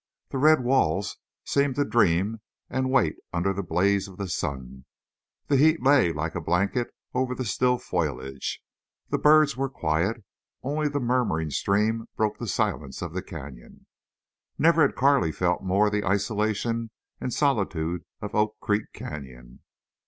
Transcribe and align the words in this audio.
The 0.29 0.39
red 0.39 0.63
walls 0.63 1.17
seemed 1.45 1.75
to 1.75 1.85
dream 1.85 2.41
and 2.71 2.89
wait 2.89 3.17
under 3.31 3.53
the 3.53 3.61
blaze 3.61 4.07
of 4.07 4.17
the 4.17 4.27
sun; 4.27 4.85
the 5.45 5.57
heat 5.57 5.79
lay 5.83 6.11
like 6.11 6.33
a 6.33 6.41
blanket 6.41 6.87
over 7.13 7.35
the 7.35 7.45
still 7.45 7.77
foliage; 7.77 8.63
the 9.09 9.19
birds 9.19 9.55
were 9.55 9.69
quiet; 9.69 10.23
only 10.63 10.87
the 10.89 10.99
murmuring 10.99 11.51
stream 11.51 12.07
broke 12.15 12.39
the 12.39 12.47
silence 12.47 13.03
of 13.03 13.13
the 13.13 13.21
canyon. 13.21 13.85
Never 14.57 14.81
had 14.81 14.95
Carley 14.95 15.31
felt 15.31 15.61
more 15.61 15.91
the 15.91 16.03
isolation 16.03 16.89
and 17.19 17.31
solitude 17.31 18.03
of 18.23 18.33
Oak 18.33 18.55
Creek 18.59 18.85
Canyon. 18.93 19.59